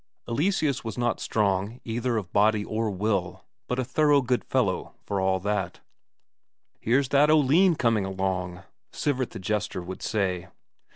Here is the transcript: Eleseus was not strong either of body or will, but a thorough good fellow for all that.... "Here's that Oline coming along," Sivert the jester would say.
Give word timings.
Eleseus 0.27 0.83
was 0.83 0.97
not 0.97 1.19
strong 1.19 1.79
either 1.85 2.17
of 2.17 2.33
body 2.33 2.65
or 2.65 2.89
will, 2.89 3.45
but 3.67 3.77
a 3.77 3.83
thorough 3.85 4.23
good 4.23 4.43
fellow 4.43 4.95
for 5.05 5.21
all 5.21 5.39
that.... 5.39 5.79
"Here's 6.79 7.09
that 7.09 7.29
Oline 7.29 7.75
coming 7.75 8.05
along," 8.05 8.63
Sivert 8.91 9.29
the 9.29 9.37
jester 9.39 9.83
would 9.83 10.01
say. 10.01 10.47